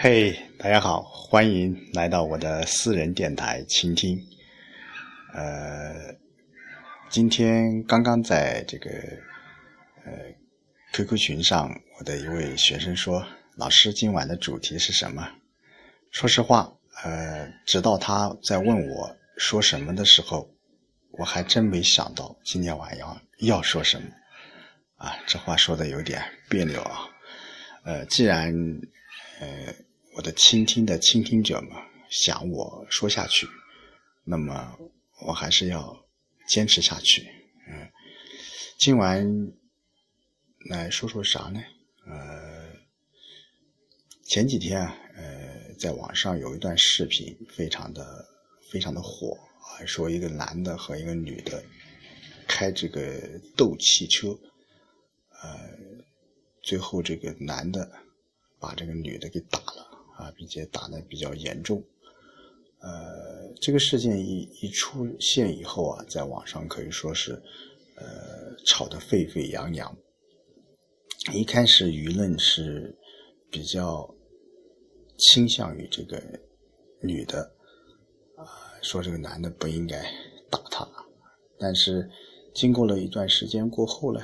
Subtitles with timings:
[0.00, 4.16] 嘿，大家好，欢迎来到我的私人电台倾听。
[5.34, 6.14] 呃，
[7.10, 8.88] 今天刚刚在这个
[10.04, 10.12] 呃
[10.92, 13.26] QQ 群上，我的一位学生说
[13.58, 15.32] ：“老师，今晚的主题是什么？”
[16.12, 16.72] 说实话，
[17.02, 20.48] 呃，直到他在问我说什么的时候，
[21.10, 24.06] 我还真没想到今天晚上要说什么。
[24.98, 27.00] 啊，这话说的有点别扭啊。
[27.82, 28.54] 呃，既然
[29.40, 29.74] 呃。
[30.14, 31.70] 我的倾听的倾听者们
[32.10, 33.46] 想我说下去，
[34.24, 34.76] 那么
[35.20, 36.04] 我还是要
[36.48, 37.22] 坚持下去。
[37.68, 37.88] 嗯，
[38.76, 39.24] 今晚
[40.68, 41.62] 来说说啥呢？
[42.04, 42.72] 呃，
[44.24, 48.26] 前几天啊，呃，在网上有一段视频，非常的
[48.72, 51.62] 非常的火啊，说一个男的和一个女的
[52.48, 54.36] 开这个斗气车，
[55.42, 55.70] 呃，
[56.60, 57.88] 最后这个男的
[58.60, 59.86] 把这个女的给打了。
[60.18, 61.80] 啊，并且打的比较严重，
[62.80, 67.40] 呃，这个事件一一出现以后啊，在网上可以说是，
[67.94, 69.96] 呃，吵得沸沸扬扬。
[71.32, 72.98] 一开始舆论是
[73.48, 74.12] 比较
[75.18, 76.20] 倾向于这个
[77.00, 77.54] 女的，
[78.34, 78.42] 啊，
[78.82, 80.02] 说这个男的不应该
[80.50, 80.84] 打她，
[81.60, 82.10] 但是
[82.52, 84.20] 经过了一段时间过后呢，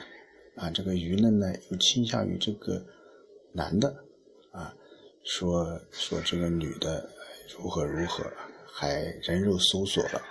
[0.56, 2.84] 啊，这个舆论呢又倾向于这个
[3.52, 3.94] 男的，
[5.24, 7.10] 说说这个女的
[7.56, 8.24] 如何如何，
[8.66, 10.22] 还人肉搜索了，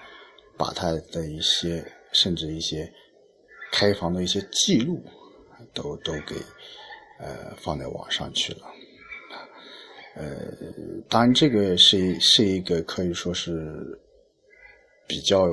[0.58, 2.91] 把她的一些甚至一些
[3.72, 5.03] 开房的一些记录
[5.73, 6.35] 都都给
[7.19, 8.61] 呃放在网上去了，
[10.16, 10.25] 呃，
[11.09, 14.00] 当然这个是是一个可以说是
[15.07, 15.47] 比较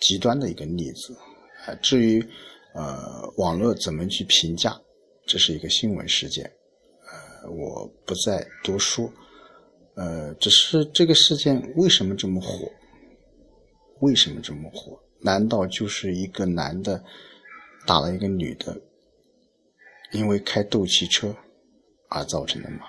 [0.00, 1.16] 极端的一个例子
[1.66, 1.74] 啊。
[1.82, 2.20] 至于
[2.74, 4.76] 呃网络怎么去评价，
[5.24, 6.50] 这是一个新闻事件。
[7.48, 9.12] 我不再多说，
[9.94, 12.70] 呃，只是这个事件为什么这么火？
[14.00, 14.98] 为什么这么火？
[15.20, 17.02] 难道就是一个男的
[17.86, 18.78] 打了一个女的，
[20.12, 21.34] 因为开斗气车
[22.10, 22.80] 而造成的吗？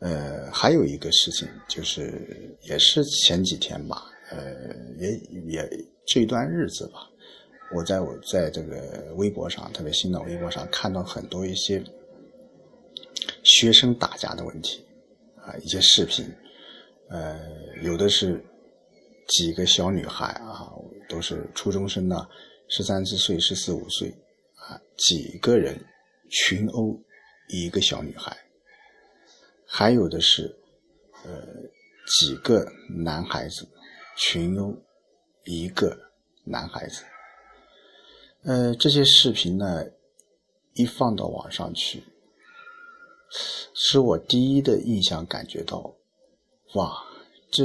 [0.00, 5.10] 呃，还有一个事情就是，也是前几天吧，呃，也
[5.46, 7.00] 也这段日子吧，
[7.76, 11.84] 我在我在这个微博上，特别新的微博上看到很多一些。
[13.60, 14.82] 学生打架的问题
[15.36, 16.24] 啊，一些视频，
[17.10, 17.38] 呃，
[17.82, 18.42] 有的是
[19.28, 20.72] 几个小女孩啊，
[21.10, 22.26] 都是初中生呢，
[22.68, 24.08] 十三四岁、十四五岁
[24.54, 25.78] 啊，几个人
[26.30, 26.98] 群殴
[27.48, 28.34] 一个小女孩，
[29.66, 30.44] 还有的是
[31.22, 31.30] 呃
[32.18, 32.66] 几个
[33.04, 33.68] 男孩子
[34.16, 34.74] 群殴
[35.44, 35.94] 一个
[36.44, 37.04] 男孩子，
[38.44, 39.84] 呃，这些视频呢，
[40.72, 42.02] 一放到网上去。
[43.74, 45.94] 使我第一的印象感觉到，
[46.74, 47.04] 哇，
[47.50, 47.64] 这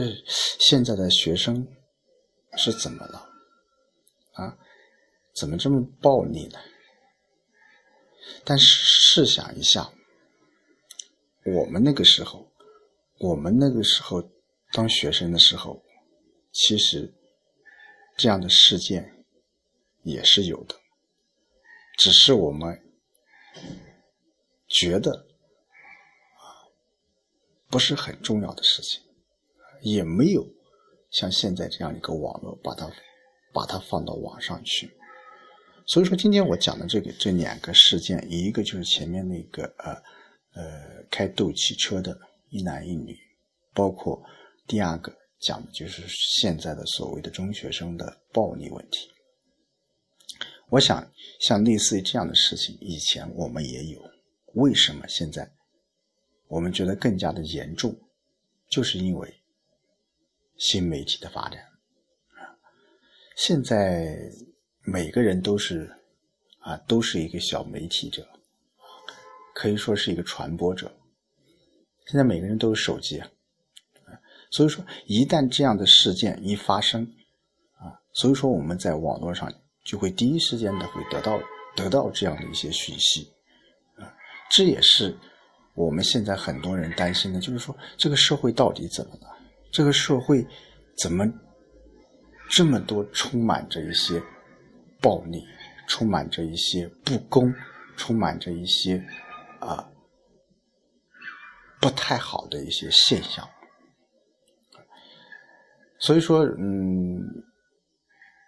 [0.59, 1.67] 现在的学生
[2.55, 3.29] 是怎么了？
[4.33, 4.57] 啊，
[5.35, 6.59] 怎么这么暴力呢？
[8.43, 9.91] 但是试想一下，
[11.45, 12.51] 我们那个时候，
[13.19, 14.23] 我们那个时候
[14.71, 15.83] 当学生的时候，
[16.51, 17.13] 其实
[18.17, 19.25] 这样的事件
[20.03, 20.75] 也是有的，
[21.97, 22.79] 只是我们
[24.67, 25.24] 觉得。
[27.75, 29.01] 不是很重要的事情，
[29.81, 30.47] 也没有
[31.11, 32.89] 像现在这样一个网络把它
[33.53, 34.89] 把它放到网上去。
[35.85, 39.91] 所以说，今天我讲的这个这两个事件，一个就是前面那个呃
[40.53, 43.13] 呃开斗气车的一男一女，
[43.73, 44.23] 包括
[44.65, 49.09] 第二个讲的就是现在的所谓的中学生的暴力问题。
[50.69, 51.05] 我想，
[51.41, 54.01] 像类似于这样的事情，以前我们也有，
[54.53, 55.51] 为什么现在？
[56.47, 57.97] 我们觉得更加的严重，
[58.69, 59.33] 就是因为
[60.57, 61.59] 新媒体的发展
[63.35, 64.15] 现在
[64.81, 65.91] 每个人都是
[66.59, 68.27] 啊，都是一个小媒体者，
[69.53, 70.95] 可以说是一个传播者。
[72.05, 73.27] 现在每个人都有手机啊，
[74.51, 77.03] 所以说一旦这样的事件一发生
[77.77, 79.51] 啊，所以说我们在网络上
[79.83, 81.41] 就会第一时间的会得到
[81.75, 83.33] 得到这样的一些讯息
[83.95, 84.15] 啊，
[84.51, 85.17] 这也是。
[85.75, 89.27] 我们现在很多人担心的，就是说这个社会到底怎么了？
[89.71, 90.45] 这个社会
[90.97, 91.25] 怎么
[92.49, 94.21] 这么多充满着一些
[95.01, 95.43] 暴力，
[95.87, 97.53] 充满着一些不公，
[97.97, 99.03] 充满着一些
[99.59, 99.85] 啊
[101.81, 103.47] 不太好的一些现象。
[105.99, 107.19] 所以说，嗯，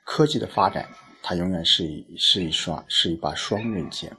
[0.05, 0.87] 科技的发展，
[1.21, 4.15] 它永远是一是一双是一把双刃剑。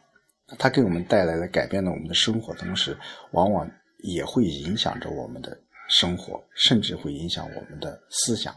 [0.56, 2.96] 它给我们带来了改变了我们的生活，同时
[3.32, 8.54] 往往也会影响着我们的生活，甚至会影响我们的思想。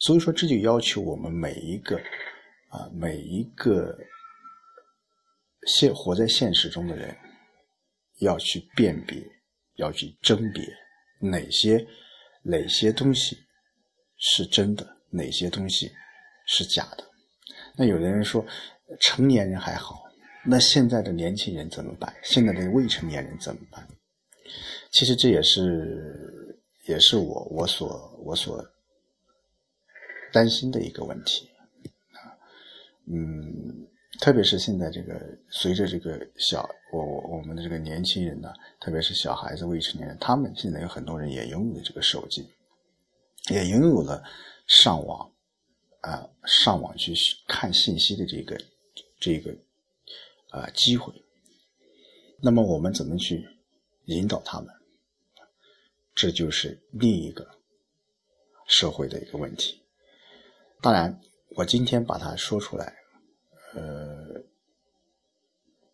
[0.00, 1.96] 所以说，这就要求我们每一个
[2.68, 3.98] 啊，每一个
[5.66, 7.16] 现活在现实中的人，
[8.20, 9.20] 要去辨别，
[9.74, 10.62] 要去甄别
[11.20, 11.84] 哪些
[12.42, 13.36] 哪些东西
[14.18, 15.90] 是真的，哪些东西
[16.46, 17.04] 是假的。
[17.76, 18.46] 那有的人说，
[19.00, 20.07] 成年人还好，
[20.48, 22.12] 那现在的年轻人怎么办？
[22.22, 23.86] 现在的未成年人怎么办？
[24.90, 28.64] 其实这也是，也是我我所我所。
[30.30, 31.48] 担心的一个问题
[32.12, 32.36] 啊，
[33.06, 33.88] 嗯，
[34.20, 35.18] 特别是现在这个
[35.48, 42.46] 随着这个小我我我们的这个年轻人呢，特别是小孩子、未成年人，他们现在有很多人也拥有了这个手机，
[43.50, 44.22] 也拥有了
[44.66, 45.32] 上网
[46.02, 47.14] 啊上网去
[47.46, 48.60] 看信息的这个
[49.18, 49.56] 这个
[50.50, 51.12] 啊机会。
[52.40, 53.44] 那么我们怎么去
[54.06, 54.68] 引导他们？
[56.14, 57.48] 这就是另一个
[58.66, 59.80] 社会的一个问题。
[60.80, 61.20] 当然，
[61.56, 62.96] 我今天把它说出来，
[63.74, 64.42] 呃，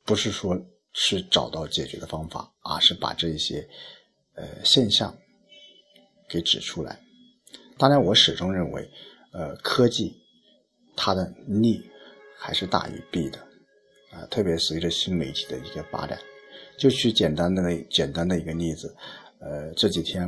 [0.05, 0.59] 不是说
[0.93, 3.69] 是找到解决的方法，而是把这一些
[4.35, 5.17] 呃现象
[6.29, 6.99] 给指出来。
[7.77, 8.91] 当然，我始终认为，
[9.33, 10.23] 呃，科技
[10.97, 11.83] 它的利
[12.39, 13.47] 还是大于弊的
[14.15, 14.27] 啊。
[14.31, 16.19] 特别随着新媒体的一个发展，
[16.79, 18.95] 就举简单的简单的一个例子，
[19.41, 20.25] 呃，这几天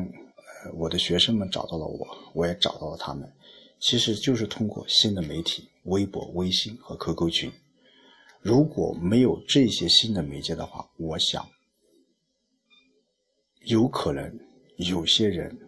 [0.65, 3.33] 呃我的学生们找到了我，我也找到了他们。
[3.79, 7.53] 其实就是通过新的媒体，微博、微信和 QQ 群。
[8.41, 11.47] 如果没有这些新的媒介的话，我想，
[13.65, 14.39] 有可能
[14.77, 15.59] 有些人，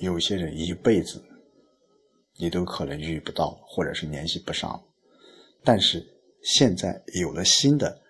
[0.00, 1.22] 有些人一辈子，
[2.36, 4.82] 你都可能遇不到，或者是联系不上。
[5.62, 6.04] 但是
[6.46, 8.00] 现在有了新的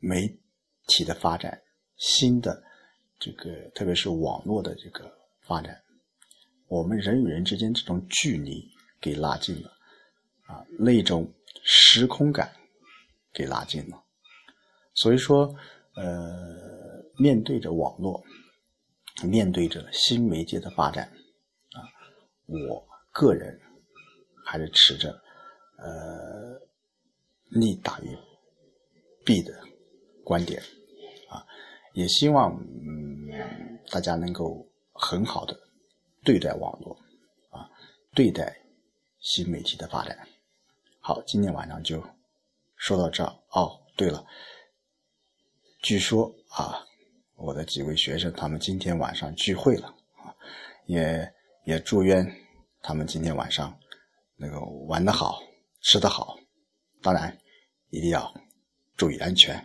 [0.00, 0.26] 媒
[0.88, 1.62] 体的发展，
[1.96, 2.64] 新的
[3.16, 5.08] 这个，特别是网络的这个
[5.42, 5.80] 发展。
[6.66, 8.68] 我们人与人之间这种距离
[9.00, 9.70] 给拉近了，
[10.46, 11.32] 啊，那种
[11.62, 12.52] 时空感
[13.32, 14.02] 给拉近了。
[14.94, 15.54] 所以说，
[15.94, 18.20] 呃，面对着网络，
[19.22, 21.06] 面对着新媒介的发展，
[21.70, 21.86] 啊，
[22.46, 23.60] 我个人
[24.44, 25.12] 还是持着
[25.78, 26.60] 呃
[27.48, 28.16] 利大于
[29.24, 29.52] 弊的
[30.24, 30.60] 观点，
[31.28, 31.44] 啊，
[31.94, 33.28] 也希望嗯
[33.90, 35.58] 大家能够很好的。
[36.24, 36.92] 对待网络，
[37.50, 37.70] 啊，
[38.12, 38.60] 对待
[39.20, 40.18] 新媒体的发展。
[40.98, 42.02] 好，今天晚上就
[42.74, 43.32] 说到这儿。
[43.50, 44.26] 哦，对了，
[45.82, 46.84] 据说啊，
[47.36, 50.34] 我的几位学生他们今天晚上聚会了啊，
[50.86, 51.32] 也
[51.64, 52.26] 也祝愿
[52.82, 53.78] 他们今天晚上
[54.34, 54.58] 那个
[54.88, 55.40] 玩得好，
[55.82, 56.36] 吃得好。
[57.06, 57.38] 当然，
[57.90, 58.34] 一定要
[58.96, 59.64] 注意安全。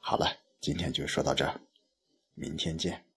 [0.00, 0.26] 好了，
[0.60, 1.48] 今天就说到这，
[2.34, 3.09] 明天见。